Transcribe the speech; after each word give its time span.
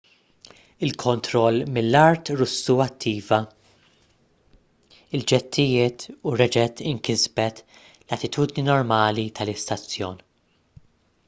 il-kontroll 0.85 1.57
mill-art 1.73 2.31
russu 2.39 2.75
attiva 2.85 3.37
l-ġettijiet 5.19 6.07
u 6.29 6.33
reġgħet 6.43 6.83
inkisbet 6.95 7.63
l-attitudni 7.69 8.67
normali 8.73 9.27
tal-istazzjon 9.41 10.19